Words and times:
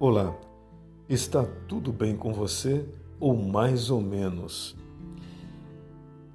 Olá, 0.00 0.32
está 1.08 1.44
tudo 1.66 1.92
bem 1.92 2.16
com 2.16 2.32
você 2.32 2.86
ou 3.18 3.36
mais 3.36 3.90
ou 3.90 4.00
menos? 4.00 4.76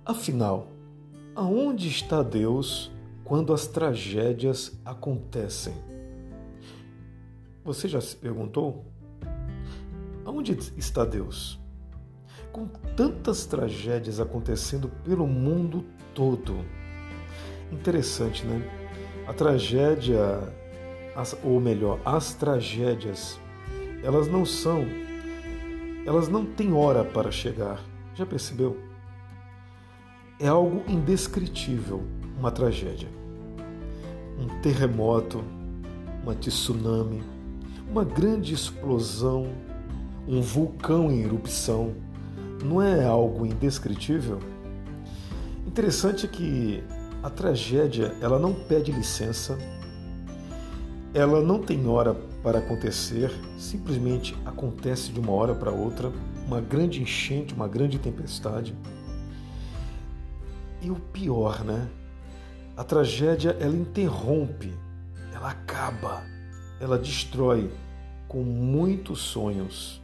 Afinal, 0.05 0.67
aonde 1.33 1.87
está 1.87 2.21
Deus 2.21 2.91
quando 3.23 3.53
as 3.53 3.65
tragédias 3.65 4.77
acontecem? 4.83 5.73
Você 7.63 7.87
já 7.87 8.01
se 8.01 8.17
perguntou? 8.17 8.83
Aonde 10.25 10.57
está 10.75 11.05
Deus? 11.05 11.57
Com 12.51 12.67
tantas 12.97 13.45
tragédias 13.45 14.19
acontecendo 14.19 14.89
pelo 15.05 15.25
mundo 15.25 15.85
todo. 16.13 16.65
Interessante, 17.71 18.45
né? 18.45 18.61
A 19.25 19.31
tragédia, 19.31 20.21
ou 21.41 21.61
melhor, 21.61 22.01
as 22.03 22.33
tragédias 22.33 23.41
elas 24.03 24.27
não 24.27 24.45
são, 24.45 24.85
elas 26.05 26.27
não 26.27 26.45
têm 26.45 26.73
hora 26.73 27.05
para 27.05 27.31
chegar. 27.31 27.79
Já 28.13 28.25
percebeu? 28.25 28.77
É 30.39 30.47
algo 30.47 30.83
indescritível, 30.87 32.03
uma 32.37 32.51
tragédia. 32.51 33.07
Um 34.37 34.59
terremoto, 34.61 35.41
uma 36.21 36.35
tsunami, 36.35 37.23
uma 37.89 38.03
grande 38.03 38.53
explosão, 38.53 39.47
um 40.27 40.41
vulcão 40.41 41.09
em 41.09 41.21
erupção. 41.21 41.95
Não 42.63 42.81
é 42.81 43.05
algo 43.05 43.45
indescritível? 43.45 44.39
Interessante 45.65 46.27
que 46.27 46.83
a 47.21 47.29
tragédia, 47.29 48.13
ela 48.19 48.37
não 48.37 48.53
pede 48.53 48.91
licença, 48.91 49.57
ela 51.13 51.41
não 51.41 51.59
tem 51.59 51.87
hora 51.87 52.13
para 52.43 52.59
acontecer, 52.59 53.31
simplesmente 53.57 54.37
acontece 54.45 55.13
de 55.13 55.19
uma 55.19 55.31
hora 55.31 55.55
para 55.55 55.71
outra, 55.71 56.11
uma 56.45 56.59
grande 56.59 57.01
enchente, 57.01 57.53
uma 57.53 57.69
grande 57.69 57.97
tempestade. 57.97 58.75
E 60.81 60.91
o 60.91 60.95
pior, 60.95 61.63
né? 61.63 61.87
A 62.75 62.83
tragédia 62.83 63.55
ela 63.61 63.75
interrompe, 63.75 64.73
ela 65.33 65.51
acaba, 65.51 66.23
ela 66.81 66.97
destrói 66.97 67.71
com 68.27 68.43
muitos 68.43 69.21
sonhos. 69.21 70.01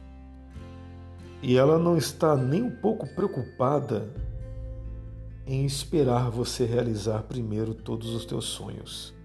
E 1.42 1.58
ela 1.58 1.78
não 1.78 1.96
está 1.96 2.34
nem 2.36 2.62
um 2.62 2.70
pouco 2.70 3.06
preocupada 3.14 4.08
em 5.46 5.66
esperar 5.66 6.30
você 6.30 6.64
realizar 6.64 7.24
primeiro 7.24 7.74
todos 7.74 8.14
os 8.14 8.24
teus 8.24 8.46
sonhos. 8.46 9.19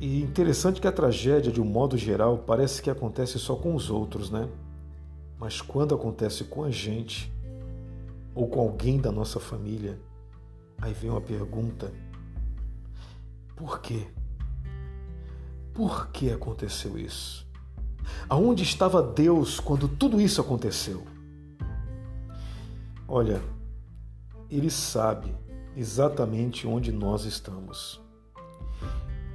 E 0.00 0.22
interessante 0.22 0.80
que 0.80 0.86
a 0.86 0.92
tragédia, 0.92 1.50
de 1.50 1.60
um 1.60 1.64
modo 1.64 1.96
geral, 1.96 2.38
parece 2.38 2.80
que 2.80 2.88
acontece 2.88 3.36
só 3.38 3.56
com 3.56 3.74
os 3.74 3.90
outros, 3.90 4.30
né? 4.30 4.48
Mas 5.38 5.60
quando 5.60 5.94
acontece 5.94 6.44
com 6.44 6.62
a 6.62 6.70
gente, 6.70 7.32
ou 8.32 8.46
com 8.46 8.60
alguém 8.60 9.00
da 9.00 9.10
nossa 9.10 9.40
família, 9.40 9.98
aí 10.80 10.92
vem 10.92 11.10
uma 11.10 11.20
pergunta: 11.20 11.92
por 13.56 13.80
quê? 13.80 14.06
Por 15.74 16.08
que 16.08 16.30
aconteceu 16.30 16.96
isso? 16.96 17.44
Aonde 18.28 18.62
estava 18.62 19.02
Deus 19.02 19.58
quando 19.58 19.88
tudo 19.88 20.20
isso 20.20 20.40
aconteceu? 20.40 21.04
Olha, 23.06 23.42
Ele 24.48 24.70
sabe 24.70 25.34
exatamente 25.76 26.66
onde 26.66 26.92
nós 26.92 27.24
estamos 27.24 28.00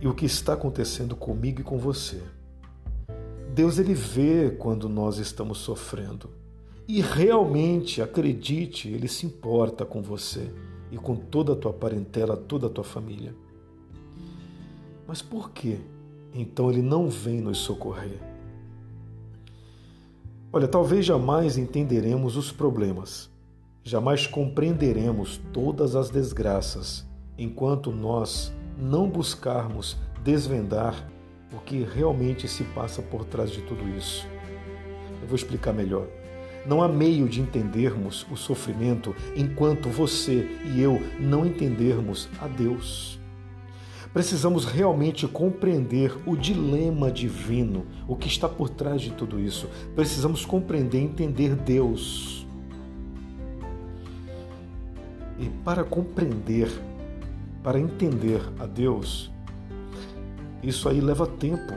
e 0.03 0.07
o 0.07 0.13
que 0.13 0.25
está 0.25 0.51
acontecendo 0.51 1.15
comigo 1.15 1.61
e 1.61 1.63
com 1.63 1.77
você. 1.77 2.21
Deus 3.55 3.77
ele 3.77 3.93
vê 3.93 4.51
quando 4.51 4.89
nós 4.89 5.17
estamos 5.17 5.59
sofrendo 5.59 6.29
e 6.85 6.99
realmente, 6.99 8.01
acredite, 8.01 8.89
ele 8.89 9.07
se 9.07 9.25
importa 9.25 9.85
com 9.85 10.01
você 10.01 10.53
e 10.91 10.97
com 10.97 11.15
toda 11.15 11.53
a 11.53 11.55
tua 11.55 11.71
parentela, 11.71 12.35
toda 12.35 12.67
a 12.67 12.69
tua 12.69 12.83
família. 12.83 13.33
Mas 15.07 15.21
por 15.21 15.51
que 15.51 15.79
então 16.33 16.69
ele 16.69 16.81
não 16.81 17.09
vem 17.09 17.39
nos 17.39 17.59
socorrer? 17.59 18.19
Olha, 20.51 20.67
talvez 20.67 21.05
jamais 21.05 21.57
entenderemos 21.57 22.35
os 22.35 22.51
problemas, 22.51 23.31
jamais 23.85 24.27
compreenderemos 24.27 25.39
todas 25.53 25.95
as 25.95 26.09
desgraças 26.09 27.07
enquanto 27.37 27.89
nós 27.89 28.51
não 28.77 29.09
buscarmos 29.09 29.97
desvendar 30.23 31.07
o 31.51 31.59
que 31.59 31.83
realmente 31.83 32.47
se 32.47 32.63
passa 32.63 33.01
por 33.01 33.25
trás 33.25 33.51
de 33.51 33.61
tudo 33.61 33.87
isso. 33.97 34.27
Eu 35.21 35.27
vou 35.27 35.35
explicar 35.35 35.73
melhor. 35.73 36.07
Não 36.65 36.81
há 36.81 36.87
meio 36.87 37.27
de 37.27 37.41
entendermos 37.41 38.25
o 38.31 38.37
sofrimento 38.37 39.15
enquanto 39.35 39.89
você 39.89 40.47
e 40.73 40.81
eu 40.81 41.01
não 41.19 41.45
entendermos 41.45 42.29
a 42.39 42.47
Deus. 42.47 43.19
Precisamos 44.13 44.65
realmente 44.65 45.27
compreender 45.27 46.15
o 46.25 46.37
dilema 46.37 47.11
divino, 47.11 47.85
o 48.07 48.15
que 48.15 48.27
está 48.27 48.47
por 48.47 48.69
trás 48.69 49.01
de 49.01 49.11
tudo 49.11 49.39
isso. 49.39 49.67
Precisamos 49.95 50.45
compreender 50.45 50.99
e 50.99 51.03
entender 51.03 51.55
Deus. 51.55 52.45
E 55.39 55.49
para 55.65 55.83
compreender 55.83 56.69
para 57.63 57.79
entender 57.79 58.41
a 58.59 58.65
Deus, 58.65 59.31
isso 60.61 60.89
aí 60.89 60.99
leva 60.99 61.25
tempo. 61.25 61.73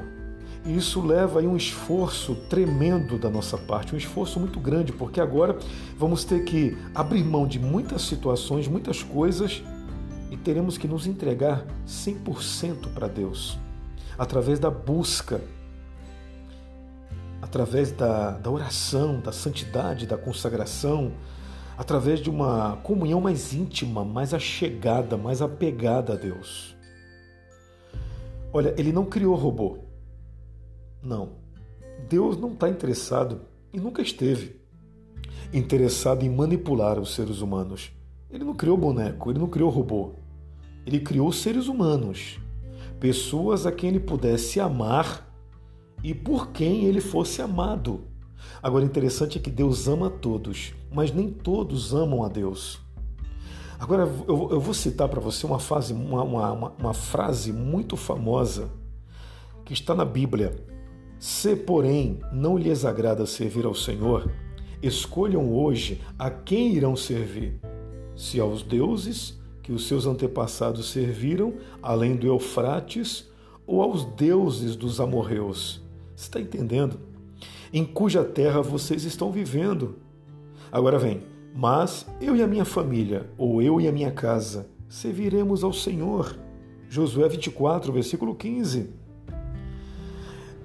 E 0.65 0.77
isso 0.77 1.01
leva 1.01 1.39
aí 1.39 1.47
um 1.47 1.57
esforço 1.57 2.35
tremendo 2.51 3.17
da 3.17 3.31
nossa 3.31 3.57
parte, 3.57 3.95
um 3.95 3.99
esforço 3.99 4.41
muito 4.41 4.59
grande, 4.59 4.93
porque 4.93 5.21
agora 5.21 5.57
vamos 5.97 6.25
ter 6.25 6.43
que 6.43 6.77
abrir 6.93 7.23
mão 7.23 7.47
de 7.47 7.61
muitas 7.61 8.03
situações, 8.03 8.67
muitas 8.67 9.01
coisas 9.01 9.63
e 10.29 10.37
teremos 10.37 10.77
que 10.77 10.89
nos 10.89 11.07
entregar 11.07 11.65
100% 11.87 12.93
para 12.93 13.07
Deus, 13.07 13.57
através 14.19 14.59
da 14.59 14.69
busca, 14.69 15.41
através 17.41 17.93
da, 17.93 18.33
da 18.33 18.51
oração, 18.51 19.21
da 19.21 19.31
santidade, 19.31 20.05
da 20.05 20.19
consagração, 20.19 21.13
através 21.77 22.21
de 22.21 22.31
uma 22.31 22.77
comunhão 22.79 23.21
mais 23.21 23.53
íntima, 23.53 24.05
mais 24.05 24.33
achegada, 24.33 25.17
mais 25.17 25.43
apegada 25.43 26.15
a 26.15 26.17
Deus. 26.17 26.77
Olha, 28.53 28.75
ele 28.79 28.93
não 28.93 29.05
criou 29.05 29.35
robô. 29.35 29.79
Não. 31.03 31.31
Deus 32.09 32.39
não 32.39 32.53
está 32.53 32.69
interessado 32.69 33.43
e 33.73 33.79
nunca 33.79 34.01
esteve 34.01 34.61
interessado 35.53 36.25
em 36.25 36.31
manipular 36.31 36.99
os 36.99 37.15
seres 37.15 37.41
humanos. 37.41 37.93
Ele 38.31 38.45
não 38.45 38.55
criou 38.55 38.77
boneco, 38.77 39.31
ele 39.31 39.39
não 39.39 39.49
criou 39.49 39.71
robô. 39.71 40.15
Ele 40.85 41.01
criou 41.01 41.33
seres 41.33 41.69
humanos, 41.69 42.39
pessoas 43.01 43.67
a 43.67 43.73
quem 43.73 43.91
ele 43.91 44.01
pudesse 44.01 44.61
amar 44.61 45.27
e 46.03 46.15
por 46.15 46.51
quem 46.53 46.85
ele 46.85 47.01
fosse 47.01 47.43
amado. 47.43 48.05
Agora, 48.63 48.85
interessante 48.85 49.39
é 49.39 49.41
que 49.41 49.51
Deus 49.51 49.87
ama 49.89 50.11
todos, 50.11 50.75
mas 50.91 51.13
nem 51.13 51.31
todos 51.31 51.95
amam 51.95 52.23
a 52.23 52.29
Deus. 52.29 52.81
Agora, 53.79 54.03
eu, 54.27 54.61
vou 54.61 54.73
citar 54.73 55.09
para 55.09 55.21
você 55.21 55.45
uma, 55.47 55.59
fase, 55.59 55.93
uma, 55.93 56.23
uma, 56.23 56.73
uma 56.79 56.95
frase 56.95 57.53
muito 57.53 57.97
famosa 57.97 58.71
que 59.65 59.75
está 59.75 59.95
na 59.95 60.05
Bíblia. 60.05 60.57
Se, 61.19 61.55
porém, 61.55 62.21
não 62.33 62.57
lhes 62.57 62.85
agrada 62.85 63.27
servir 63.27 63.67
ao 63.67 63.75
Senhor, 63.75 64.31
escolham 64.83 65.53
hoje 65.53 66.01
a 66.19 66.31
quem 66.31 66.75
irão 66.75 66.97
servir: 66.97 67.61
se 68.15 68.41
aos 68.41 68.63
deuses 68.63 69.39
que 69.63 69.73
os 69.73 69.87
seus 69.87 70.07
antepassados 70.07 70.91
serviram, 70.91 71.55
além 71.83 72.17
do 72.17 72.27
Eufrates, 72.27 73.29
ou 73.67 73.83
aos 73.83 74.05
deuses 74.05 74.77
dos 74.77 75.01
amorreus. 75.01 75.83
Você 76.15 76.27
está 76.27 76.41
entendendo? 76.41 77.01
Em 77.77 77.85
cuja 77.85 78.25
terra 78.25 78.63
vocês 78.63 79.05
estão 79.05 79.31
vivendo. 79.31 79.97
Agora 80.73 80.99
vem, 80.99 81.25
mas 81.55 82.07
eu 82.23 82.35
e 82.35 82.43
a 82.43 82.47
minha 82.47 82.65
família, 82.65 83.29
ou 83.37 83.61
eu 83.61 83.79
e 83.79 83.87
a 83.87 83.93
minha 83.93 84.11
casa, 84.11 84.67
serviremos 84.89 85.63
ao 85.63 85.75
Senhor. 85.75 86.39
Josué 86.89 87.29
24, 87.29 87.93
versículo 87.93 88.35
15. 88.35 88.89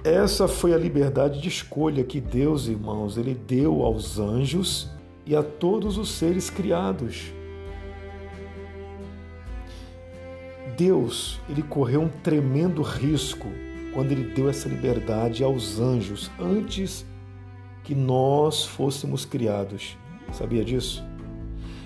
Essa 0.05 0.47
foi 0.47 0.73
a 0.73 0.77
liberdade 0.77 1.41
de 1.41 1.49
escolha 1.49 2.01
que 2.01 2.21
Deus, 2.21 2.69
irmãos, 2.69 3.17
ele 3.17 3.35
deu 3.35 3.83
aos 3.83 4.17
anjos 4.17 4.89
e 5.25 5.35
a 5.35 5.43
todos 5.43 5.97
os 5.97 6.11
seres 6.11 6.49
criados. 6.49 7.33
Deus, 10.77 11.41
ele 11.49 11.61
correu 11.61 12.03
um 12.03 12.09
tremendo 12.09 12.81
risco 12.81 13.49
quando 13.93 14.11
ele 14.11 14.33
deu 14.33 14.49
essa 14.49 14.69
liberdade 14.69 15.43
aos 15.43 15.79
anjos 15.79 16.31
antes 16.39 17.05
que 17.83 17.93
nós 17.95 18.65
fôssemos 18.65 19.25
criados. 19.25 19.97
Sabia 20.31 20.63
disso? 20.63 21.03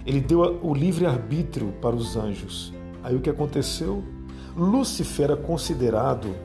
Ele 0.06 0.22
deu 0.22 0.60
o 0.62 0.74
livre-arbítrio 0.74 1.74
para 1.82 1.96
os 1.96 2.16
anjos. 2.16 2.74
Aí 3.04 3.16
o 3.16 3.20
que 3.20 3.30
aconteceu? 3.30 4.04
Lúcifer 4.56 5.32
era 5.32 5.38
considerado 5.38 6.36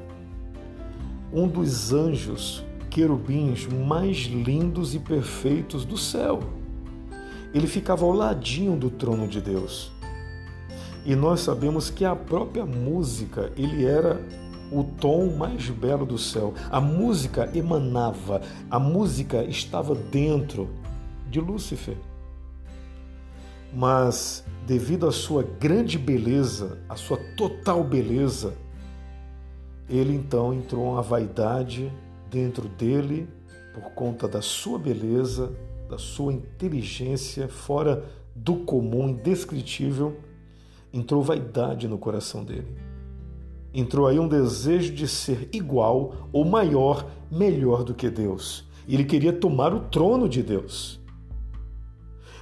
um 1.33 1.47
dos 1.47 1.93
anjos 1.93 2.65
querubins 2.89 3.67
mais 3.67 4.17
lindos 4.19 4.95
e 4.95 4.99
perfeitos 4.99 5.85
do 5.85 5.97
céu. 5.97 6.41
Ele 7.55 7.67
ficava 7.67 8.05
ao 8.05 8.13
ladinho 8.13 8.77
do 8.77 8.91
trono 8.91 9.29
de 9.29 9.41
Deus. 9.41 9.93
E 11.05 11.15
nós 11.15 11.41
sabemos 11.41 11.89
que 11.89 12.05
a 12.05 12.15
própria 12.15 12.67
música, 12.67 13.53
ele 13.57 13.85
era 13.85 14.21
o 14.71 14.85
tom 14.85 15.37
mais 15.37 15.69
belo 15.69 16.07
do 16.07 16.19
céu. 16.19 16.55
A 16.71 16.81
música 16.81 17.51
emanava, 17.55 18.41
a 18.71 18.79
música 18.79 19.43
estava 19.45 19.95
dentro 19.95 20.69
de 21.29 21.41
Lúcifer. 21.41 21.97
Mas, 23.73 24.45
devido 24.67 25.07
à 25.07 25.13
sua 25.13 25.43
grande 25.43 25.99
beleza, 25.99 26.79
à 26.89 26.97
sua 26.97 27.17
total 27.37 27.85
beleza, 27.85 28.55
ele 29.89 30.15
então 30.15 30.53
entrou 30.53 30.93
uma 30.93 31.03
vaidade 31.03 31.93
dentro 32.31 32.69
dele 32.69 33.29
por 33.75 33.91
conta 33.93 34.27
da 34.27 34.43
sua 34.43 34.79
beleza, 34.79 35.53
da 35.89 35.99
sua 35.99 36.33
inteligência 36.33 37.49
fora 37.49 38.05
do 38.35 38.57
comum, 38.57 39.09
indescritível, 39.09 40.17
entrou 40.93 41.23
vaidade 41.23 41.87
no 41.87 41.99
coração 41.99 42.45
dele. 42.45 42.90
Entrou 43.73 44.07
aí 44.07 44.19
um 44.19 44.29
desejo 44.29 44.93
de 44.93 45.07
ser 45.07 45.49
igual 45.53 46.29
ou 46.33 46.45
maior, 46.45 47.09
melhor 47.31 47.85
do 47.85 47.95
que 47.95 48.11
Deus. 48.11 48.69
Ele 48.89 49.05
queria 49.05 49.33
tomar 49.33 49.73
o 49.73 49.81
trono 49.81 50.29
de 50.29 50.43
Deus. 50.43 51.01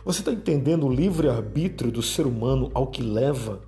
Você 0.04 0.20
está 0.20 0.32
entendendo 0.32 0.86
o 0.86 0.92
livre-arbítrio 0.92 1.92
do 1.92 2.00
ser 2.00 2.26
humano 2.26 2.70
ao 2.72 2.86
que 2.86 3.02
leva? 3.02 3.60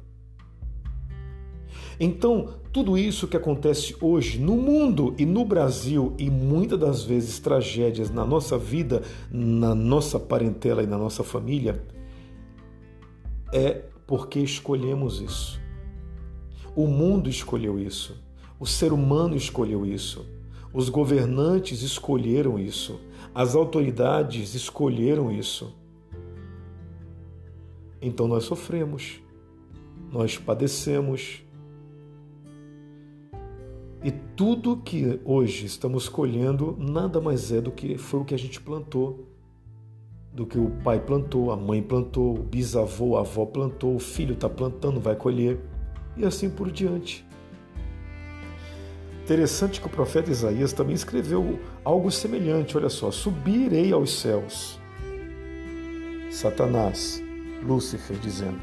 Então, 1.98 2.54
tudo 2.72 2.96
isso 2.96 3.28
que 3.28 3.36
acontece 3.36 3.94
hoje 4.00 4.38
no 4.38 4.56
mundo 4.56 5.14
e 5.18 5.26
no 5.26 5.44
Brasil, 5.44 6.14
e 6.18 6.30
muitas 6.30 6.78
das 6.78 7.04
vezes 7.04 7.38
tragédias 7.38 8.10
na 8.10 8.24
nossa 8.24 8.56
vida, 8.56 9.02
na 9.30 9.74
nossa 9.74 10.18
parentela 10.18 10.82
e 10.82 10.86
na 10.86 10.96
nossa 10.96 11.22
família, 11.22 11.84
é 13.52 13.82
porque 14.06 14.38
escolhemos 14.38 15.20
isso. 15.20 15.60
O 16.74 16.86
mundo 16.86 17.28
escolheu 17.28 17.78
isso. 17.78 18.16
O 18.58 18.66
ser 18.66 18.92
humano 18.92 19.36
escolheu 19.36 19.86
isso. 19.86 20.26
Os 20.72 20.88
governantes 20.88 21.82
escolheram 21.82 22.58
isso. 22.58 23.00
As 23.34 23.54
autoridades 23.54 24.54
escolheram 24.54 25.32
isso. 25.32 25.74
Então 28.02 28.26
nós 28.26 28.44
sofremos, 28.44 29.20
nós 30.10 30.38
padecemos, 30.38 31.42
e 34.02 34.10
tudo 34.10 34.78
que 34.78 35.20
hoje 35.26 35.66
estamos 35.66 36.08
colhendo 36.08 36.74
nada 36.78 37.20
mais 37.20 37.52
é 37.52 37.60
do 37.60 37.70
que 37.70 37.98
foi 37.98 38.20
o 38.20 38.24
que 38.24 38.34
a 38.34 38.38
gente 38.38 38.58
plantou. 38.58 39.26
Do 40.32 40.46
que 40.46 40.58
o 40.58 40.70
pai 40.82 40.98
plantou, 40.98 41.50
a 41.50 41.56
mãe 41.56 41.82
plantou, 41.82 42.34
o 42.34 42.42
bisavô, 42.42 43.16
a 43.16 43.20
avó 43.20 43.44
plantou, 43.44 43.94
o 43.94 43.98
filho 43.98 44.32
está 44.32 44.48
plantando, 44.48 44.98
vai 44.98 45.14
colher. 45.14 45.60
E 46.16 46.24
assim 46.24 46.50
por 46.50 46.70
diante. 46.70 47.26
Interessante 49.22 49.80
que 49.80 49.86
o 49.86 49.90
profeta 49.90 50.30
Isaías 50.30 50.72
também 50.72 50.94
escreveu 50.94 51.60
algo 51.84 52.10
semelhante. 52.10 52.76
Olha 52.76 52.88
só: 52.88 53.10
subirei 53.10 53.92
aos 53.92 54.20
céus. 54.20 54.78
Satanás, 56.30 57.22
Lúcifer, 57.62 58.16
dizendo: 58.18 58.60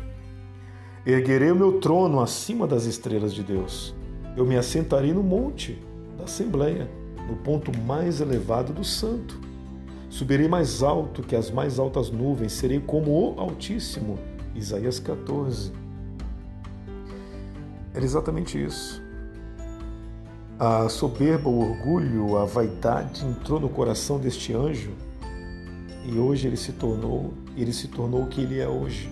Erguerei 1.06 1.52
o 1.52 1.56
meu 1.56 1.80
trono 1.80 2.20
acima 2.20 2.68
das 2.68 2.86
estrelas 2.86 3.34
de 3.34 3.44
Deus 3.44 3.96
eu 4.38 4.46
me 4.46 4.56
assentarei 4.56 5.12
no 5.12 5.24
monte 5.24 5.82
da 6.16 6.26
Assembleia, 6.26 6.88
no 7.28 7.36
ponto 7.38 7.76
mais 7.76 8.22
elevado 8.22 8.72
do 8.72 8.84
santo. 8.84 9.42
Subirei 10.12 10.48
mais 10.48 10.84
alto 10.84 11.24
que 11.24 11.36
as 11.36 11.50
mais 11.50 11.80
altas 11.80 12.12
nuvens, 12.12 12.52
serei 12.52 12.80
como 12.80 13.12
o 13.12 13.40
Altíssimo. 13.40 14.20
Isaías 14.54 15.00
14. 15.00 15.72
Era 17.98 18.06
exatamente 18.06 18.64
isso. 18.64 19.02
A 20.60 20.88
soberba, 20.88 21.50
o 21.50 21.72
orgulho, 21.72 22.38
a 22.38 22.46
vaidade 22.46 23.26
entrou 23.26 23.60
no 23.60 23.68
coração 23.68 24.20
deste 24.20 24.54
anjo 24.54 24.92
e 26.06 26.20
hoje 26.20 26.46
ele 26.46 26.58
se 26.58 26.74
tornou, 26.74 27.34
ele 27.56 27.74
se 27.74 27.88
tornou 27.88 28.22
o 28.22 28.28
que 28.28 28.42
ele 28.42 28.60
é 28.60 28.68
hoje. 28.68 29.10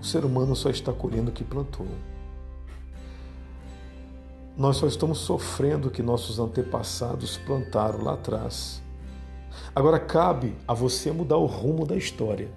O 0.00 0.04
ser 0.04 0.24
humano 0.24 0.56
só 0.56 0.68
está 0.68 0.92
colhendo 0.92 1.30
o 1.30 1.32
que 1.32 1.44
plantou. 1.44 1.86
Nós 4.56 4.76
só 4.78 4.88
estamos 4.88 5.18
sofrendo 5.18 5.86
o 5.86 5.90
que 5.92 6.02
nossos 6.02 6.40
antepassados 6.40 7.36
plantaram 7.36 8.02
lá 8.02 8.14
atrás. 8.14 8.82
Agora 9.72 10.00
cabe 10.00 10.56
a 10.66 10.74
você 10.74 11.12
mudar 11.12 11.36
o 11.36 11.46
rumo 11.46 11.86
da 11.86 11.94
história. 11.94 12.50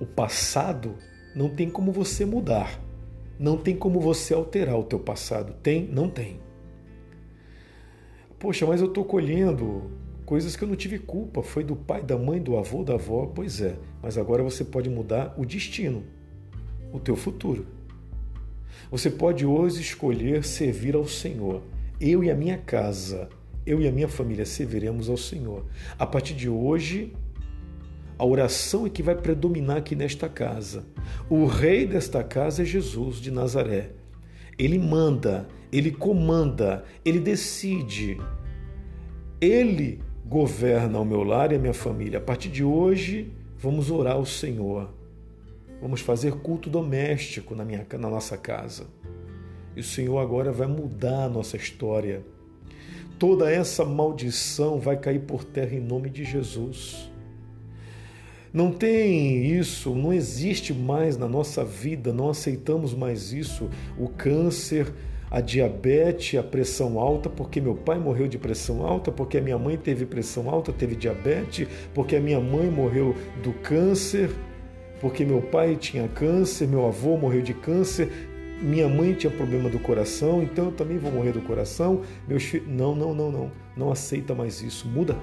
O 0.00 0.06
passado 0.06 0.94
não 1.36 1.50
tem 1.50 1.68
como 1.68 1.92
você 1.92 2.24
mudar. 2.24 2.80
Não 3.40 3.56
tem 3.56 3.74
como 3.74 3.98
você 3.98 4.34
alterar 4.34 4.78
o 4.78 4.84
teu 4.84 4.98
passado. 4.98 5.54
Tem? 5.62 5.86
Não 5.86 6.10
tem. 6.10 6.38
Poxa, 8.38 8.66
mas 8.66 8.82
eu 8.82 8.88
estou 8.88 9.02
colhendo 9.02 9.90
coisas 10.26 10.54
que 10.54 10.62
eu 10.62 10.68
não 10.68 10.76
tive 10.76 10.98
culpa. 10.98 11.42
Foi 11.42 11.64
do 11.64 11.74
pai, 11.74 12.02
da 12.02 12.18
mãe, 12.18 12.38
do 12.38 12.58
avô, 12.58 12.84
da 12.84 12.96
avó. 12.96 13.32
Pois 13.34 13.62
é. 13.62 13.78
Mas 14.02 14.18
agora 14.18 14.42
você 14.42 14.62
pode 14.62 14.90
mudar 14.90 15.34
o 15.38 15.46
destino, 15.46 16.04
o 16.92 17.00
teu 17.00 17.16
futuro. 17.16 17.66
Você 18.90 19.08
pode 19.08 19.46
hoje 19.46 19.80
escolher 19.80 20.44
servir 20.44 20.94
ao 20.94 21.06
Senhor. 21.06 21.62
Eu 21.98 22.22
e 22.22 22.30
a 22.30 22.34
minha 22.34 22.58
casa, 22.58 23.30
eu 23.64 23.80
e 23.80 23.88
a 23.88 23.92
minha 23.92 24.08
família 24.08 24.44
serviremos 24.44 25.08
ao 25.08 25.16
Senhor. 25.16 25.64
A 25.98 26.04
partir 26.04 26.34
de 26.34 26.50
hoje, 26.50 27.14
a 28.20 28.24
oração 28.26 28.84
é 28.84 28.90
que 28.90 29.02
vai 29.02 29.14
predominar 29.14 29.78
aqui 29.78 29.96
nesta 29.96 30.28
casa. 30.28 30.84
O 31.30 31.46
rei 31.46 31.86
desta 31.86 32.22
casa 32.22 32.60
é 32.60 32.66
Jesus 32.66 33.16
de 33.16 33.30
Nazaré. 33.30 33.92
Ele 34.58 34.78
manda, 34.78 35.48
ele 35.72 35.90
comanda, 35.90 36.84
ele 37.02 37.18
decide. 37.18 38.20
Ele 39.40 40.02
governa 40.26 41.00
o 41.00 41.04
meu 41.04 41.22
lar 41.22 41.50
e 41.50 41.54
a 41.54 41.58
minha 41.58 41.72
família. 41.72 42.18
A 42.18 42.22
partir 42.22 42.50
de 42.50 42.62
hoje, 42.62 43.32
vamos 43.56 43.90
orar 43.90 44.16
ao 44.16 44.26
Senhor. 44.26 44.92
Vamos 45.80 46.02
fazer 46.02 46.34
culto 46.40 46.68
doméstico 46.68 47.54
na, 47.54 47.64
minha, 47.64 47.86
na 47.90 48.10
nossa 48.10 48.36
casa. 48.36 48.84
E 49.74 49.80
o 49.80 49.84
Senhor 49.84 50.18
agora 50.18 50.52
vai 50.52 50.66
mudar 50.66 51.24
a 51.24 51.28
nossa 51.30 51.56
história. 51.56 52.22
Toda 53.18 53.50
essa 53.50 53.82
maldição 53.82 54.78
vai 54.78 54.98
cair 54.98 55.20
por 55.20 55.42
terra 55.42 55.74
em 55.74 55.80
nome 55.80 56.10
de 56.10 56.22
Jesus. 56.22 57.09
Não 58.52 58.72
tem 58.72 59.44
isso, 59.46 59.94
não 59.94 60.12
existe 60.12 60.74
mais 60.74 61.16
na 61.16 61.28
nossa 61.28 61.64
vida, 61.64 62.12
não 62.12 62.30
aceitamos 62.30 62.94
mais 62.94 63.32
isso. 63.32 63.70
O 63.96 64.08
câncer, 64.08 64.92
a 65.30 65.40
diabetes, 65.40 66.38
a 66.38 66.42
pressão 66.42 66.98
alta, 66.98 67.28
porque 67.28 67.60
meu 67.60 67.74
pai 67.74 67.98
morreu 67.98 68.26
de 68.26 68.38
pressão 68.38 68.84
alta, 68.84 69.12
porque 69.12 69.38
a 69.38 69.40
minha 69.40 69.58
mãe 69.58 69.76
teve 69.76 70.04
pressão 70.04 70.50
alta, 70.50 70.72
teve 70.72 70.96
diabetes, 70.96 71.68
porque 71.94 72.16
a 72.16 72.20
minha 72.20 72.40
mãe 72.40 72.68
morreu 72.68 73.14
do 73.42 73.52
câncer 73.52 74.30
porque 75.00 75.24
meu 75.24 75.40
pai 75.40 75.76
tinha 75.76 76.06
câncer, 76.08 76.68
meu 76.68 76.86
avô 76.86 77.16
morreu 77.16 77.40
de 77.40 77.54
câncer, 77.54 78.12
minha 78.60 78.86
mãe 78.86 79.14
tinha 79.14 79.32
problema 79.32 79.70
do 79.70 79.78
coração, 79.78 80.42
então 80.42 80.66
eu 80.66 80.72
também 80.72 80.98
vou 80.98 81.10
morrer 81.10 81.32
do 81.32 81.40
coração. 81.40 82.02
Meus 82.28 82.42
filhos. 82.42 82.68
Não, 82.68 82.94
não, 82.94 83.14
não, 83.14 83.32
não. 83.32 83.52
Não 83.74 83.90
aceita 83.90 84.34
mais 84.34 84.60
isso. 84.60 84.86
Muda. 84.86 85.16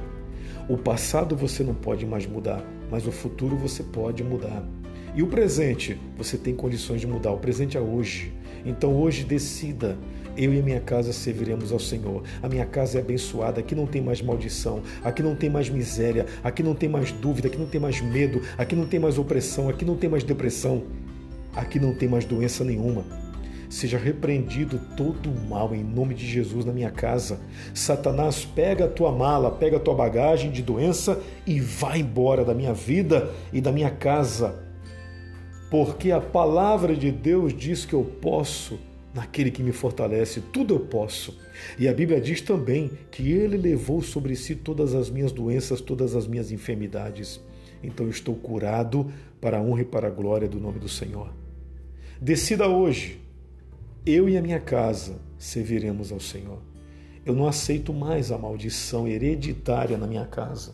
O 0.68 0.76
passado 0.76 1.36
você 1.36 1.64
não 1.64 1.76
pode 1.76 2.06
mais 2.06 2.26
mudar, 2.26 2.66
mas 2.90 3.08
o 3.08 3.12
futuro 3.12 3.56
você 3.56 3.84
pode 3.84 4.24
mudar. 4.24 4.68
E 5.16 5.24
o 5.24 5.28
presente, 5.28 5.98
você 6.18 6.38
tem 6.38 6.56
condições 6.56 7.02
de 7.02 7.08
mudar. 7.08 7.32
O 7.32 7.40
presente 7.40 7.78
é 7.78 7.82
hoje. 7.82 8.32
Então 8.66 8.96
hoje 8.96 9.24
decida 9.24 9.98
eu 10.38 10.54
e 10.54 10.60
a 10.60 10.64
minha 10.64 10.80
casa 10.80 11.12
serviremos 11.12 11.72
ao 11.72 11.80
Senhor. 11.80 12.24
A 12.42 12.48
minha 12.48 12.66
casa 12.66 13.00
é 13.00 13.02
abençoada, 13.02 13.60
aqui 13.60 13.74
não 13.74 13.88
tem 13.88 14.02
mais 14.02 14.22
maldição, 14.22 14.84
aqui 15.04 15.24
não 15.24 15.36
tem 15.36 15.50
mais 15.50 15.70
miséria, 15.70 16.28
aqui 16.44 16.62
não 16.62 16.76
tem 16.76 16.88
mais 16.88 17.12
dúvida, 17.12 17.48
aqui 17.48 17.58
não 17.58 17.66
tem 17.66 17.82
mais 17.82 18.00
medo, 18.00 18.42
aqui 18.58 18.76
não 18.76 18.86
tem 18.86 19.00
mais 19.00 19.18
opressão, 19.18 19.68
aqui 19.68 19.84
não 19.84 19.96
tem 19.96 20.10
mais 20.10 20.24
depressão, 20.24 20.84
aqui 21.56 21.80
não 21.80 21.96
tem 21.96 22.08
mais 22.08 22.24
doença 22.24 22.64
nenhuma. 22.64 23.27
Seja 23.70 23.98
repreendido 23.98 24.80
todo 24.96 25.30
o 25.30 25.50
mal 25.50 25.76
em 25.76 25.84
nome 25.84 26.14
de 26.14 26.26
Jesus 26.26 26.64
na 26.66 26.72
minha 26.72 26.92
casa. 26.92 27.40
Satanás, 27.74 28.46
pega 28.46 28.86
a 28.86 28.90
tua 28.90 29.12
mala, 29.12 29.52
pega 29.52 29.78
a 29.78 29.80
tua 29.80 29.94
bagagem 29.94 30.52
de 30.52 30.62
doença 30.62 31.22
e 31.46 31.60
vai 31.60 32.00
embora 32.00 32.46
da 32.46 32.54
minha 32.54 32.74
vida 32.74 33.32
e 33.52 33.60
da 33.60 33.72
minha 33.72 33.90
casa. 33.90 34.64
Porque 35.70 36.12
a 36.12 36.22
palavra 36.22 36.96
de 36.96 37.12
Deus 37.12 37.54
diz 37.54 37.84
que 37.84 37.94
eu 37.94 38.04
posso 38.04 38.80
naquele 39.14 39.50
que 39.50 39.64
me 39.64 39.72
fortalece, 39.72 40.42
tudo 40.54 40.76
eu 40.76 40.80
posso. 40.80 41.38
E 41.78 41.88
a 41.88 41.94
Bíblia 41.94 42.22
diz 42.22 42.40
também 42.40 42.92
que 43.10 43.32
ele 43.32 43.58
levou 43.58 44.02
sobre 44.02 44.36
si 44.36 44.56
todas 44.56 44.94
as 44.94 45.10
minhas 45.10 45.32
doenças, 45.32 45.82
todas 45.82 46.16
as 46.16 46.28
minhas 46.28 46.52
enfermidades. 46.52 47.42
Então 47.82 48.06
eu 48.06 48.12
estou 48.12 48.36
curado 48.36 49.12
para 49.42 49.58
a 49.58 49.62
honra 49.62 49.82
e 49.82 49.86
para 49.86 50.08
a 50.08 50.12
glória 50.12 50.48
do 50.48 50.60
nome 50.60 50.80
do 50.80 50.88
Senhor. 50.88 51.34
Decida 52.22 52.68
hoje, 52.68 53.20
eu 54.08 54.30
e 54.30 54.38
a 54.38 54.42
minha 54.42 54.60
casa 54.60 55.20
serviremos 55.38 56.14
ao 56.14 56.20
Senhor. 56.20 56.60
Eu 57.26 57.36
não 57.36 57.46
aceito 57.46 57.94
mais 57.94 58.32
a 58.32 58.38
maldição 58.38 59.06
hereditária 59.06 59.98
na 59.98 60.08
minha 60.08 60.26
casa. 60.26 60.74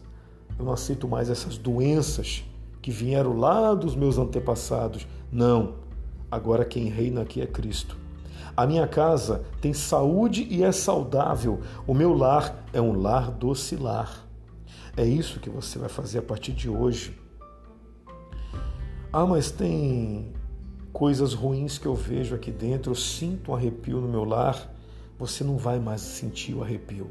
Eu 0.57 0.63
não 0.63 0.71
aceito 0.71 1.07
mais 1.07 1.31
essas 1.31 1.57
doenças 1.57 2.43
que 2.79 2.91
vieram 2.91 3.35
lá 3.35 3.73
dos 3.73 3.95
meus 3.95 4.19
antepassados. 4.19 5.07
Não. 5.31 5.77
Agora 6.29 6.63
quem 6.63 6.89
reina 6.89 7.23
aqui 7.23 7.41
é 7.41 7.47
Cristo. 7.47 7.97
A 8.55 8.67
minha 8.67 8.85
casa 8.85 9.43
tem 9.59 9.73
saúde 9.73 10.45
e 10.47 10.63
é 10.63 10.71
saudável. 10.71 11.59
O 11.87 11.93
meu 11.95 12.13
lar 12.13 12.63
é 12.71 12.79
um 12.79 12.93
lar 12.93 13.31
docilar. 13.31 14.27
É 14.95 15.03
isso 15.03 15.39
que 15.39 15.49
você 15.49 15.79
vai 15.79 15.89
fazer 15.89 16.19
a 16.19 16.21
partir 16.21 16.51
de 16.51 16.69
hoje. 16.69 17.19
Ah, 19.11 19.25
mas 19.25 19.49
tem 19.49 20.31
coisas 20.93 21.33
ruins 21.33 21.79
que 21.79 21.87
eu 21.87 21.95
vejo 21.95 22.35
aqui 22.35 22.51
dentro, 22.51 22.91
eu 22.91 22.95
sinto 22.95 23.51
um 23.51 23.55
arrepio 23.55 23.99
no 23.99 24.07
meu 24.07 24.23
lar. 24.23 24.71
Você 25.17 25.43
não 25.43 25.57
vai 25.57 25.79
mais 25.79 26.01
sentir 26.01 26.53
o 26.53 26.61
arrepio. 26.61 27.09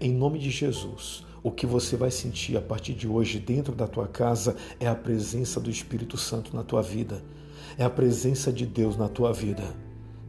Em 0.00 0.12
nome 0.12 0.38
de 0.38 0.50
Jesus, 0.50 1.26
o 1.42 1.50
que 1.50 1.66
você 1.66 1.96
vai 1.96 2.12
sentir 2.12 2.56
a 2.56 2.60
partir 2.60 2.94
de 2.94 3.08
hoje 3.08 3.40
dentro 3.40 3.74
da 3.74 3.88
tua 3.88 4.06
casa 4.06 4.56
é 4.78 4.86
a 4.86 4.94
presença 4.94 5.58
do 5.58 5.68
Espírito 5.68 6.16
Santo 6.16 6.54
na 6.54 6.62
tua 6.62 6.80
vida. 6.80 7.22
É 7.76 7.84
a 7.84 7.90
presença 7.90 8.52
de 8.52 8.64
Deus 8.64 8.96
na 8.96 9.08
tua 9.08 9.32
vida. 9.32 9.64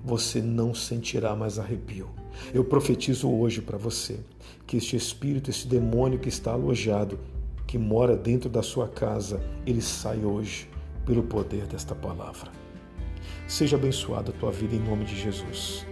Você 0.04 0.42
não 0.42 0.74
sentirá 0.74 1.36
mais 1.36 1.60
arrepio. 1.60 2.10
Eu 2.54 2.64
profetizo 2.64 3.30
hoje 3.30 3.62
para 3.62 3.78
você 3.78 4.20
que 4.66 4.78
este 4.78 4.96
espírito, 4.96 5.50
esse 5.50 5.68
demônio 5.68 6.20
que 6.20 6.30
está 6.30 6.54
alojado, 6.54 7.20
que 7.68 7.78
mora 7.78 8.16
dentro 8.16 8.50
da 8.50 8.64
sua 8.64 8.88
casa, 8.88 9.44
ele 9.66 9.82
sai 9.82 10.24
hoje 10.24 10.70
pelo 11.06 11.24
poder 11.24 11.68
desta 11.68 11.94
palavra. 11.94 12.59
Seja 13.48 13.76
abençoada 13.76 14.32
a 14.32 14.34
tua 14.34 14.52
vida 14.52 14.76
em 14.76 14.80
nome 14.80 15.06
de 15.06 15.20
Jesus. 15.20 15.86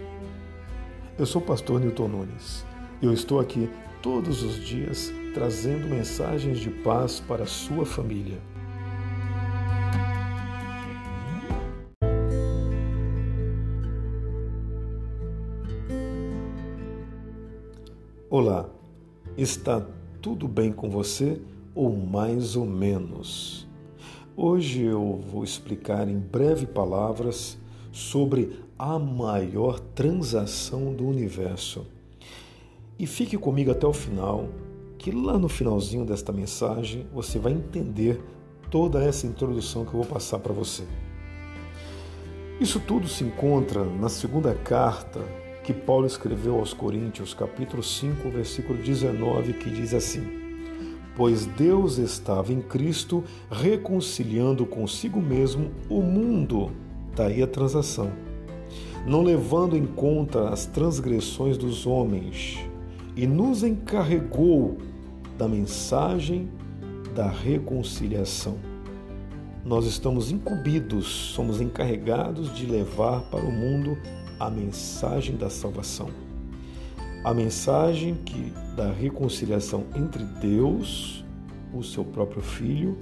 Eu 1.18 1.26
sou 1.26 1.42
o 1.42 1.44
pastor 1.44 1.80
Newton 1.80 2.08
Nunes. 2.08 2.64
Eu 3.02 3.12
estou 3.12 3.40
aqui 3.40 3.68
todos 4.02 4.42
os 4.42 4.56
dias 4.56 5.12
trazendo 5.34 5.86
mensagens 5.88 6.58
de 6.58 6.70
paz 6.70 7.20
para 7.20 7.44
a 7.44 7.46
sua 7.46 7.84
família. 7.84 8.38
Olá, 18.30 18.68
está 19.36 19.84
tudo 20.20 20.46
bem 20.48 20.72
com 20.72 20.90
você 20.90 21.40
ou 21.74 21.96
mais 21.96 22.56
ou 22.56 22.66
menos? 22.66 23.67
Hoje 24.40 24.84
eu 24.84 25.20
vou 25.32 25.42
explicar 25.42 26.08
em 26.08 26.16
breve 26.16 26.64
palavras 26.64 27.58
sobre 27.90 28.60
a 28.78 28.96
maior 28.96 29.80
transação 29.80 30.94
do 30.94 31.04
universo. 31.08 31.84
E 32.96 33.04
fique 33.04 33.36
comigo 33.36 33.72
até 33.72 33.84
o 33.84 33.92
final, 33.92 34.48
que 34.96 35.10
lá 35.10 35.36
no 35.36 35.48
finalzinho 35.48 36.04
desta 36.04 36.32
mensagem 36.32 37.04
você 37.12 37.36
vai 37.36 37.52
entender 37.52 38.22
toda 38.70 39.02
essa 39.02 39.26
introdução 39.26 39.84
que 39.84 39.88
eu 39.88 40.02
vou 40.02 40.06
passar 40.06 40.38
para 40.38 40.52
você. 40.52 40.84
Isso 42.60 42.78
tudo 42.78 43.08
se 43.08 43.24
encontra 43.24 43.82
na 43.82 44.08
segunda 44.08 44.54
carta 44.54 45.18
que 45.64 45.74
Paulo 45.74 46.06
escreveu 46.06 46.60
aos 46.60 46.72
Coríntios, 46.72 47.34
capítulo 47.34 47.82
5, 47.82 48.30
versículo 48.30 48.80
19, 48.80 49.54
que 49.54 49.68
diz 49.68 49.92
assim: 49.92 50.47
Pois 51.18 51.46
Deus 51.46 51.98
estava 51.98 52.52
em 52.52 52.60
Cristo 52.60 53.24
reconciliando 53.50 54.64
consigo 54.64 55.20
mesmo 55.20 55.72
o 55.90 56.00
mundo, 56.00 56.70
daí 57.16 57.42
a 57.42 57.46
transação, 57.48 58.12
não 59.04 59.24
levando 59.24 59.76
em 59.76 59.84
conta 59.84 60.50
as 60.50 60.64
transgressões 60.66 61.58
dos 61.58 61.88
homens, 61.88 62.60
e 63.16 63.26
nos 63.26 63.64
encarregou 63.64 64.78
da 65.36 65.48
mensagem 65.48 66.48
da 67.16 67.28
reconciliação. 67.28 68.56
Nós 69.64 69.86
estamos 69.86 70.30
incumbidos, 70.30 71.08
somos 71.34 71.60
encarregados 71.60 72.54
de 72.54 72.64
levar 72.64 73.22
para 73.22 73.44
o 73.44 73.50
mundo 73.50 73.98
a 74.38 74.48
mensagem 74.48 75.34
da 75.36 75.50
salvação. 75.50 76.27
A 77.24 77.34
mensagem 77.34 78.14
que 78.14 78.52
da 78.76 78.90
reconciliação 78.90 79.84
entre 79.94 80.24
Deus, 80.24 81.24
o 81.74 81.82
seu 81.82 82.04
próprio 82.04 82.42
filho 82.42 82.96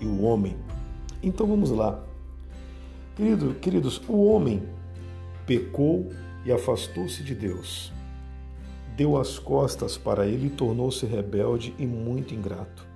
e 0.00 0.06
o 0.06 0.22
homem. 0.22 0.56
Então 1.22 1.46
vamos 1.46 1.70
lá. 1.70 2.02
Querido, 3.14 3.54
queridos, 3.54 4.00
o 4.08 4.24
homem 4.24 4.62
pecou 5.46 6.10
e 6.44 6.52
afastou-se 6.52 7.22
de 7.22 7.34
Deus. 7.34 7.92
Deu 8.96 9.16
as 9.16 9.38
costas 9.38 9.96
para 9.96 10.26
ele 10.26 10.46
e 10.46 10.50
tornou-se 10.50 11.04
rebelde 11.06 11.74
e 11.78 11.86
muito 11.86 12.34
ingrato. 12.34 12.86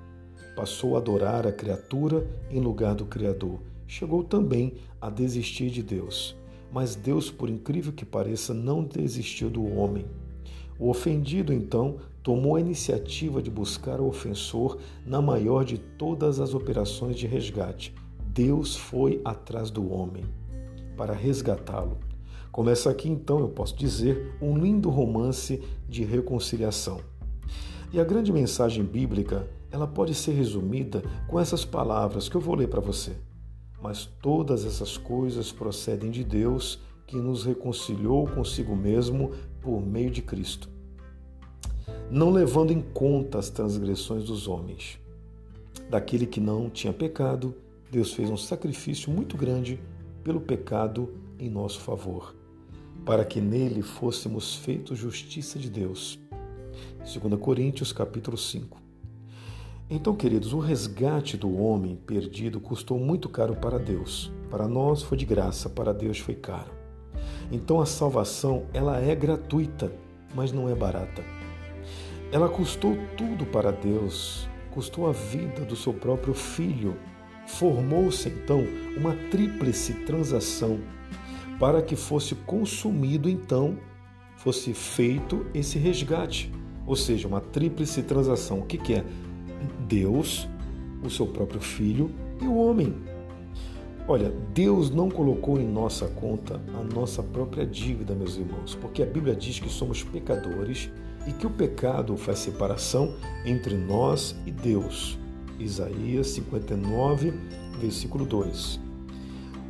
Passou 0.57 0.97
a 0.97 0.99
adorar 0.99 1.47
a 1.47 1.53
criatura 1.53 2.27
em 2.51 2.61
lugar 2.61 2.95
do 2.95 3.05
Criador. 3.05 3.61
Chegou 3.87 4.25
também 4.25 4.75
a 5.01 5.11
desistir 5.11 5.71
de 5.71 5.83
Deus 5.83 6.35
mas 6.73 6.95
Deus, 6.97 7.31
por 7.31 7.51
incrível 7.51 7.93
que 7.93 8.05
pareça, 8.05 8.55
não 8.55 8.83
desistiu 8.83 9.51
do 9.51 9.63
homem. 9.77 10.07
O 10.83 10.91
ofendido, 10.91 11.53
então, 11.53 11.99
tomou 12.25 12.57
a 12.57 12.61
iniciativa 12.61 13.41
de 13.41 13.49
buscar 13.49 14.01
o 14.01 14.09
ofensor 14.09 14.79
na 15.07 15.23
maior 15.23 15.65
de 15.65 15.79
todas 15.79 16.41
as 16.41 16.55
operações 16.55 17.15
de 17.15 17.25
resgate. 17.25 17.95
Deus 18.27 18.75
foi 18.75 19.21
atrás 19.25 19.71
do 19.71 19.93
homem 19.93 20.25
para 20.97 21.13
resgatá-lo. 21.13 21.99
Começa 22.51 22.91
aqui, 22.91 23.09
então, 23.09 23.39
eu 23.39 23.49
posso 23.49 23.77
dizer, 23.77 24.35
um 24.43 24.59
lindo 24.59 24.91
romance 24.91 25.63
de 25.89 26.03
reconciliação. 26.03 26.99
E 27.93 28.01
a 28.01 28.05
grande 28.05 28.33
mensagem 28.33 28.83
bíblica, 28.83 29.49
ela 29.71 29.87
pode 29.87 30.17
ser 30.17 30.33
resumida 30.33 31.01
com 31.29 31.39
essas 31.39 31.65
palavras 31.65 32.29
que 32.29 32.35
eu 32.35 32.41
vou 32.41 32.57
ler 32.57 32.67
para 32.67 32.81
você. 32.81 33.13
Mas 33.81 34.05
todas 34.21 34.65
essas 34.65 34.99
coisas 34.99 35.53
procedem 35.53 36.11
de 36.11 36.25
Deus, 36.25 36.81
que 37.13 37.19
nos 37.19 37.45
reconciliou 37.45 38.27
consigo 38.27 38.75
mesmo 38.75 39.33
por 39.61 39.83
meio 39.83 40.11
de 40.11 40.23
Cristo, 40.23 40.71
não 42.11 42.31
levando 42.31 42.71
em 42.71 42.81
conta 42.81 43.39
as 43.39 43.51
transgressões 43.51 44.25
dos 44.25 44.49
homens. 44.49 44.99
Daquele 45.91 46.25
que 46.25 46.41
não 46.41 46.71
tinha 46.71 46.91
pecado, 46.91 47.55
Deus 47.91 48.15
fez 48.15 48.31
um 48.31 48.37
sacrifício 48.39 49.13
muito 49.13 49.37
grande 49.37 49.79
pelo 50.25 50.41
pecado 50.41 51.13
em 51.39 51.51
nosso 51.51 51.81
favor, 51.81 52.35
para 53.05 53.27
que 53.27 53.43
nele 53.43 53.83
fôssemos 53.83 54.57
feitos 54.57 54.99
justiça 54.99 55.59
de 55.59 55.69
Deus. 55.69 56.19
2 57.01 57.39
Coríntios 57.39 57.93
capítulo 57.93 58.39
5. 58.39 58.81
Então, 59.91 60.17
queridos, 60.17 60.55
o 60.55 60.59
resgate 60.59 61.37
do 61.37 61.55
homem 61.59 61.95
perdido 61.95 62.59
custou 62.59 62.99
muito 62.99 63.29
caro 63.29 63.55
para 63.55 63.79
Deus. 63.79 64.33
Para 64.49 64.67
nós 64.67 65.03
foi 65.03 65.19
de 65.19 65.27
graça, 65.27 65.69
para 65.69 65.93
Deus 65.93 66.19
foi 66.19 66.35
caro. 66.35 66.82
Então 67.53 67.83
a 67.83 67.87
salvação, 67.87 68.65
ela 68.73 68.99
é 68.99 69.15
gratuita, 69.15 69.93
mas 70.35 70.51
não 70.51 70.71
é 70.71 70.75
barata. 70.75 71.23
Ela 72.33 72.49
custou 72.49 72.97
tudo 73.15 73.45
para 73.45 73.71
Deus, 73.71 74.49
custou 74.71 75.07
a 75.07 75.13
vida 75.13 75.61
do 75.67 75.77
seu 75.77 75.93
próprio 75.93 76.33
filho. 76.33 76.97
Formou-se 77.47 78.27
então 78.27 78.65
uma 78.97 79.15
tríplice 79.31 79.93
transação 80.07 80.81
para 81.59 81.83
que 81.83 81.95
fosse 81.95 82.35
consumido 82.35 83.29
então, 83.29 83.77
fosse 84.37 84.73
feito 84.73 85.45
esse 85.53 85.79
resgate. 85.79 86.51
Ou 86.87 86.97
seja, 86.97 87.29
uma 87.29 87.43
tríplice 87.43 88.03
transação. 88.03 88.61
O 88.61 88.67
que, 88.67 88.79
que 88.79 88.95
é? 88.95 89.05
Deus, 89.87 90.49
o 91.05 91.11
seu 91.11 91.27
próprio 91.27 91.61
Filho 91.61 92.11
e 92.41 92.47
o 92.47 92.57
homem. 92.57 93.12
Olha, 94.13 94.31
Deus 94.53 94.91
não 94.91 95.11
colocou 95.11 95.59
em 95.59 95.67
nossa 95.67 96.07
conta 96.07 96.61
a 96.79 96.95
nossa 96.95 97.23
própria 97.23 97.65
dívida, 97.65 98.15
meus 98.15 98.37
irmãos, 98.37 98.75
porque 98.75 99.03
a 99.03 99.07
Bíblia 99.07 99.35
diz 99.35 99.59
que 99.59 99.71
somos 99.71 100.05
pecadores 100.05 100.91
e 101.27 101.33
que 101.33 101.47
o 101.47 101.51
pecado 101.51 102.15
faz 102.19 102.41
separação 102.41 103.15
entre 103.43 103.75
nós 103.75 104.37
e 104.45 104.51
Deus. 104.51 105.19
Isaías 105.59 106.27
59, 106.27 107.33
versículo 107.81 108.27
2. 108.27 108.79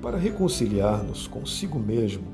Para 0.03 0.19
reconciliar-nos 0.19 1.29
consigo 1.29 1.79
mesmo, 1.79 2.27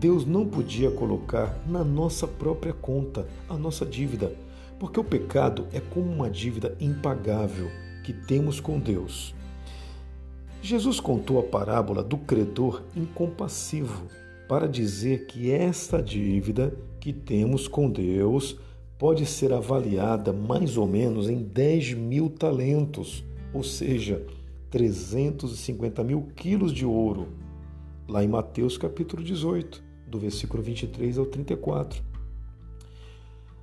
Deus 0.00 0.24
não 0.24 0.46
podia 0.46 0.90
colocar 0.90 1.62
na 1.66 1.84
nossa 1.84 2.26
própria 2.26 2.72
conta 2.72 3.28
a 3.46 3.58
nossa 3.58 3.84
dívida 3.84 4.34
porque 4.78 4.98
o 4.98 5.04
pecado 5.04 5.66
é 5.70 5.80
como 5.80 6.10
uma 6.10 6.30
dívida 6.30 6.74
impagável 6.80 7.68
que 8.02 8.14
temos 8.14 8.58
com 8.58 8.80
Deus. 8.80 9.34
Jesus 10.64 11.00
contou 11.00 11.40
a 11.40 11.42
parábola 11.42 12.04
do 12.04 12.16
credor 12.16 12.84
incompassivo 12.94 14.06
para 14.48 14.68
dizer 14.68 15.26
que 15.26 15.50
esta 15.50 16.00
dívida 16.00 16.72
que 17.00 17.12
temos 17.12 17.66
com 17.66 17.90
Deus 17.90 18.56
pode 18.96 19.26
ser 19.26 19.52
avaliada 19.52 20.32
mais 20.32 20.76
ou 20.76 20.86
menos 20.86 21.28
em 21.28 21.42
10 21.42 21.94
mil 21.94 22.30
talentos, 22.30 23.24
ou 23.52 23.64
seja, 23.64 24.24
350 24.70 26.04
mil 26.04 26.28
quilos 26.36 26.72
de 26.72 26.86
ouro. 26.86 27.26
Lá 28.06 28.22
em 28.22 28.28
Mateus 28.28 28.78
capítulo 28.78 29.24
18, 29.24 29.82
do 30.06 30.20
versículo 30.20 30.62
23 30.62 31.18
ao 31.18 31.26
34. 31.26 32.00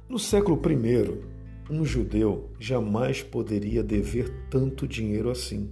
No 0.09 0.19
século 0.19 0.59
I, 0.69 1.17
um 1.73 1.85
judeu 1.85 2.49
jamais 2.59 3.23
poderia 3.23 3.81
dever 3.81 4.49
tanto 4.49 4.85
dinheiro 4.85 5.29
assim, 5.29 5.69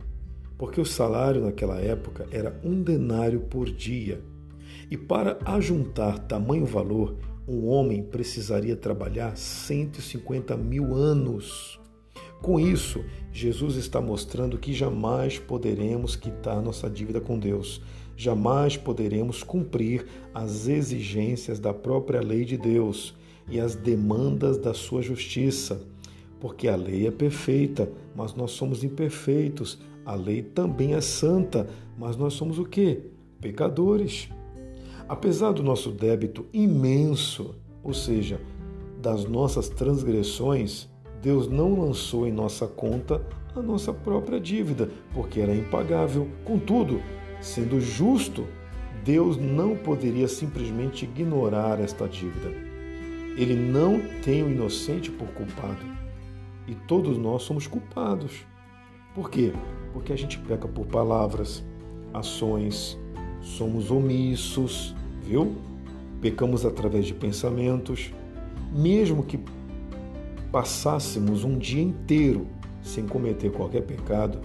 porque 0.57 0.81
o 0.81 0.85
salário 0.85 1.41
naquela 1.41 1.79
época 1.79 2.27
era 2.31 2.59
um 2.63 2.81
denário 2.81 3.41
por 3.41 3.69
dia. 3.69 4.21
E 4.89 4.97
para 4.97 5.37
ajuntar 5.45 6.19
tamanho 6.19 6.65
valor, 6.65 7.17
um 7.47 7.67
homem 7.67 8.03
precisaria 8.03 8.75
trabalhar 8.75 9.37
150 9.37 10.57
mil 10.57 10.95
anos. 10.95 11.79
Com 12.41 12.59
isso, 12.59 13.03
Jesus 13.31 13.75
está 13.75 13.99
mostrando 13.99 14.57
que 14.57 14.73
jamais 14.73 15.39
poderemos 15.39 16.15
quitar 16.15 16.61
nossa 16.61 16.89
dívida 16.89 17.19
com 17.19 17.37
Deus, 17.37 17.81
jamais 18.15 18.77
poderemos 18.77 19.43
cumprir 19.43 20.05
as 20.33 20.67
exigências 20.67 21.59
da 21.59 21.73
própria 21.73 22.21
lei 22.21 22.45
de 22.45 22.57
Deus 22.57 23.15
e 23.49 23.59
as 23.59 23.75
demandas 23.75 24.57
da 24.57 24.73
sua 24.73 25.01
justiça. 25.01 25.81
Porque 26.39 26.67
a 26.67 26.75
lei 26.75 27.08
é 27.08 27.12
perfeita, 27.12 27.89
mas 28.15 28.34
nós 28.34 28.51
somos 28.51 28.84
imperfeitos. 28.84 29.79
A 30.06 30.15
lei 30.15 30.41
também 30.41 30.94
é 30.94 31.01
santa, 31.01 31.67
mas 31.98 32.15
nós 32.15 32.34
somos 32.34 32.60
o 32.60 32.65
quê? 32.65 33.01
Pecadores. 33.41 34.29
Apesar 35.10 35.51
do 35.53 35.63
nosso 35.63 35.91
débito 35.91 36.46
imenso, 36.53 37.56
ou 37.84 37.94
seja, 37.94 38.39
das 39.01 39.25
nossas 39.25 39.70
transgressões, 39.70 40.89
Deus 41.22 41.48
não 41.48 41.79
lançou 41.79 42.27
em 42.27 42.32
nossa 42.32 42.67
conta 42.67 43.25
a 43.56 43.62
nossa 43.62 43.91
própria 43.91 44.39
dívida, 44.39 44.89
porque 45.13 45.39
era 45.39 45.56
impagável. 45.56 46.27
Contudo, 46.44 47.01
sendo 47.41 47.79
justo, 47.79 48.46
Deus 49.03 49.38
não 49.38 49.75
poderia 49.75 50.27
simplesmente 50.27 51.06
ignorar 51.06 51.79
esta 51.79 52.08
dívida. 52.08 52.50
Ele 53.38 53.56
não 53.56 54.01
tem 54.22 54.44
o 54.44 54.50
inocente 54.50 55.10
por 55.10 55.27
culpado. 55.29 55.86
E 56.67 56.75
todos 56.75 57.17
nós 57.17 57.43
somos 57.43 57.65
culpados. 57.65 58.45
Por 59.15 59.29
quê? 59.29 59.53
Porque 59.93 60.13
a 60.13 60.15
gente 60.15 60.38
peca 60.39 60.67
por 60.67 60.86
palavras, 60.86 61.63
ações, 62.13 62.97
somos 63.41 63.89
omissos, 63.89 64.95
viu? 65.24 65.55
Pecamos 66.21 66.65
através 66.65 67.05
de 67.05 67.13
pensamentos. 67.13 68.12
Mesmo 68.71 69.24
que 69.24 69.39
passássemos 70.51 71.43
um 71.43 71.57
dia 71.57 71.81
inteiro 71.81 72.47
sem 72.83 73.07
cometer 73.07 73.51
qualquer 73.51 73.81
pecado, 73.81 74.39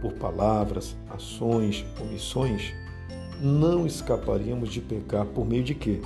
por 0.00 0.12
palavras, 0.14 0.96
ações, 1.10 1.84
omissões, 2.00 2.72
não 3.40 3.86
escaparíamos 3.86 4.70
de 4.70 4.80
pecar 4.80 5.26
por 5.26 5.46
meio 5.46 5.62
de 5.62 5.74
quê? 5.74 6.00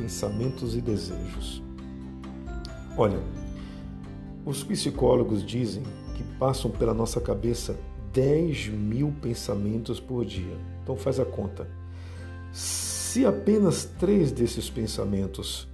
pensamentos 0.00 0.74
e 0.74 0.80
desejos. 0.80 1.62
Olha, 2.96 3.18
os 4.50 4.64
psicólogos 4.64 5.46
dizem 5.46 5.84
que 6.16 6.24
passam 6.36 6.72
pela 6.72 6.92
nossa 6.92 7.20
cabeça 7.20 7.78
10 8.12 8.66
mil 8.66 9.14
pensamentos 9.22 10.00
por 10.00 10.24
dia. 10.24 10.58
Então 10.82 10.96
faz 10.96 11.20
a 11.20 11.24
conta. 11.24 11.68
Se 12.52 13.24
apenas 13.24 13.84
três 13.84 14.32
desses 14.32 14.68
pensamentos 14.68 15.68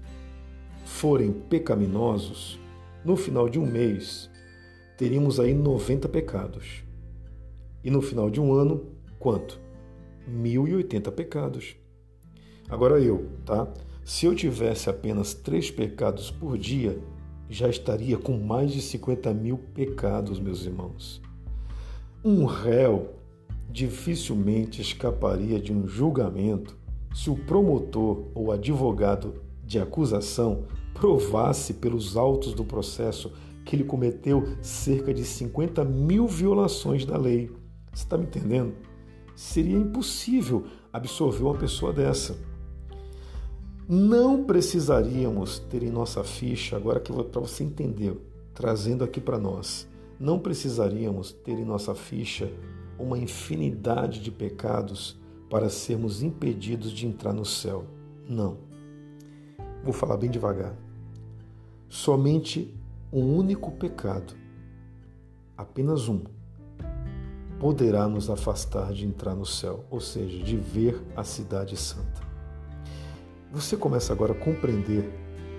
forem 0.85 1.33
pecaminosos, 1.33 2.61
no 3.03 3.17
final 3.17 3.49
de 3.49 3.59
um 3.59 3.65
mês 3.65 4.31
teríamos 4.99 5.41
aí 5.41 5.55
90 5.55 6.07
pecados. 6.11 6.85
E 7.83 7.91
no 7.91 8.03
final 8.03 8.29
de 8.29 8.41
um 8.43 8.53
ano, 8.53 8.93
quanto? 9.19 9.59
1080 10.29 11.11
pecados. 11.13 11.77
Agora 12.69 13.01
eu, 13.01 13.27
tá? 13.47 13.73
Se 14.05 14.27
eu 14.27 14.35
tivesse 14.35 14.91
apenas 14.91 15.33
três 15.33 15.71
pecados 15.71 16.31
por 16.31 16.59
dia, 16.59 17.01
já 17.49 17.69
estaria 17.69 18.17
com 18.17 18.37
mais 18.37 18.73
de 18.73 18.81
50 18.81 19.33
mil 19.33 19.59
pecados, 19.59 20.41
meus 20.41 20.65
irmãos. 20.65 21.21
Um 22.25 22.45
réu 22.45 23.15
dificilmente 23.71 24.81
escaparia 24.81 25.61
de 25.61 25.73
um 25.73 25.87
julgamento 25.87 26.77
se 27.15 27.31
o 27.31 27.37
promotor 27.37 28.27
ou 28.35 28.53
advogado 28.53 29.35
de 29.65 29.79
acusação 29.79 30.65
provasse 30.95 31.75
pelos 31.75 32.17
autos 32.17 32.55
do 32.55 32.65
processo 32.65 33.33
que 33.65 33.75
ele 33.75 33.85
cometeu 33.85 34.45
cerca 34.63 35.13
de 35.13 35.25
50 35.25 35.85
mil 35.85 36.27
violações 36.27 37.05
da 37.05 37.19
lei. 37.19 37.51
Você 37.93 38.05
está 38.05 38.17
me 38.17 38.25
entendendo? 38.25 38.75
Seria 39.35 39.77
impossível 39.77 40.65
absolver 40.93 41.43
uma 41.43 41.55
pessoa 41.55 41.93
dessa 41.93 42.39
não 43.89 44.43
precisaríamos 44.43 45.61
ter 45.61 45.85
em 45.85 45.91
nossa 45.91 46.25
ficha, 46.25 46.77
agora 46.77 46.99
que 46.99 47.13
para 47.13 47.41
você 47.41 47.63
entender, 47.63 48.17
trazendo 48.53 49.05
aqui 49.05 49.21
para 49.21 49.39
nós, 49.39 49.87
não 50.19 50.41
precisaríamos 50.41 51.31
ter 51.31 51.53
em 51.53 51.65
nossa 51.65 51.95
ficha 51.95 52.51
uma 52.99 53.17
infinidade 53.17 54.21
de 54.21 54.33
pecados 54.33 55.17
para 55.49 55.69
sermos 55.69 56.23
impedidos 56.23 56.91
de 56.91 57.07
entrar 57.07 57.33
no 57.33 57.45
céu. 57.45 57.85
Não. 58.29 58.57
Vou 59.85 59.93
falar 59.93 60.17
bem 60.17 60.31
devagar. 60.31 60.75
Somente 61.89 62.75
um 63.13 63.37
único 63.37 63.71
pecado, 63.71 64.35
apenas 65.57 66.09
um, 66.09 66.23
poderá 67.61 68.09
nos 68.09 68.29
afastar 68.29 68.93
de 68.93 69.07
entrar 69.07 69.37
no 69.37 69.47
céu, 69.47 69.85
ou 69.89 70.01
seja, 70.01 70.43
de 70.43 70.57
ver 70.57 71.01
a 71.15 71.23
cidade 71.23 71.77
santa. 71.77 72.26
Você 73.57 73.75
começa 73.75 74.13
agora 74.13 74.33
a 74.33 74.37
compreender 74.37 75.11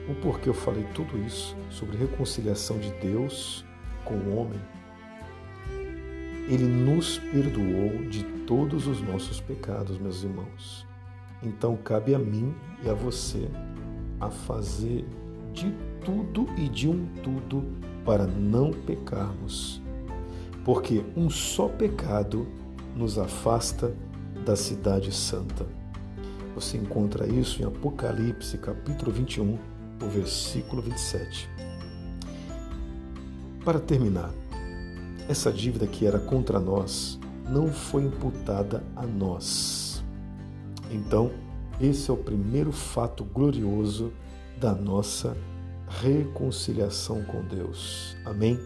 o 0.07 0.13
porquê 0.21 0.49
eu 0.49 0.53
falei 0.53 0.83
tudo 0.93 1.17
isso 1.17 1.57
sobre 1.67 1.97
reconciliação 1.97 2.77
de 2.77 2.91
Deus 3.01 3.65
com 4.05 4.13
o 4.13 4.37
homem. 4.37 4.59
Ele 6.47 6.65
nos 6.65 7.17
perdoou 7.17 8.07
de 8.07 8.23
todos 8.45 8.85
os 8.85 9.01
nossos 9.01 9.41
pecados, 9.41 9.97
meus 9.97 10.21
irmãos. 10.23 10.85
Então 11.41 11.75
cabe 11.75 12.13
a 12.13 12.19
mim 12.19 12.53
e 12.83 12.89
a 12.89 12.93
você 12.93 13.49
a 14.21 14.29
fazer 14.29 15.03
de 15.51 15.73
tudo 16.05 16.45
e 16.55 16.69
de 16.69 16.87
um 16.87 17.03
tudo 17.23 17.65
para 18.05 18.27
não 18.27 18.69
pecarmos. 18.69 19.81
Porque 20.63 21.03
um 21.15 21.31
só 21.31 21.67
pecado 21.67 22.47
nos 22.95 23.17
afasta 23.17 23.91
da 24.45 24.55
cidade 24.55 25.11
santa. 25.11 25.65
Você 26.57 26.75
encontra 26.75 27.27
isso 27.27 27.61
em 27.61 27.65
Apocalipse, 27.65 28.57
capítulo 28.57 29.11
21, 29.11 29.59
o 30.01 30.09
versículo 30.09 30.81
27. 30.81 31.47
Para 33.63 33.79
terminar, 33.79 34.33
essa 35.29 35.53
dívida 35.53 35.85
que 35.85 36.07
era 36.07 36.17
contra 36.17 36.59
nós 36.59 37.19
não 37.47 37.67
foi 37.71 38.05
imputada 38.05 38.83
a 38.95 39.05
nós. 39.05 40.03
Então, 40.89 41.29
esse 41.79 42.09
é 42.09 42.13
o 42.15 42.17
primeiro 42.17 42.71
fato 42.71 43.23
glorioso 43.23 44.11
da 44.59 44.73
nossa 44.73 45.37
reconciliação 45.87 47.23
com 47.25 47.43
Deus. 47.43 48.17
Amém? 48.25 48.59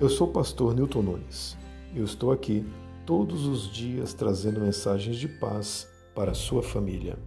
Eu 0.00 0.08
sou 0.08 0.26
o 0.26 0.32
pastor 0.32 0.74
Newton 0.74 1.02
Nunes 1.02 1.56
eu 1.94 2.04
estou 2.04 2.32
aqui 2.32 2.66
todos 3.06 3.46
os 3.46 3.72
dias 3.72 4.12
trazendo 4.12 4.60
mensagens 4.60 5.16
de 5.16 5.28
paz 5.28 5.88
para 6.16 6.32
sua 6.32 6.62
família. 6.62 7.18